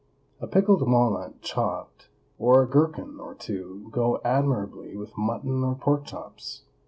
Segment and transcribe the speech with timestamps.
[0.39, 2.07] A pickled walnut chopped,
[2.39, 6.63] or a gherkin or two, go admirably with mutton or pork chops.